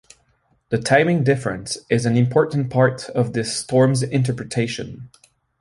The 0.69 0.79
timing 0.79 1.23
difference 1.23 1.77
is 1.87 2.07
an 2.07 2.17
important 2.17 2.71
part 2.71 3.07
of 3.11 3.33
this 3.33 3.55
storm's 3.55 4.01
interpretation. 4.01 5.11